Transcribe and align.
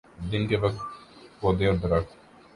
دن 0.31 0.47
کے 0.47 0.57
وقت 0.57 0.79
پودے 1.41 1.65
اور 1.67 1.75
درخت 1.75 2.09